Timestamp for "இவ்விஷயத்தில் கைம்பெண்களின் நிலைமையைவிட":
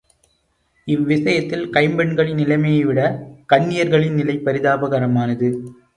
0.87-3.01